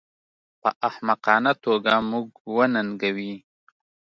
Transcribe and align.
په 0.61 0.69
احمقانه 0.87 1.53
توګه 1.63 1.93
موږ 2.09 2.27
وننګوي 2.55 3.33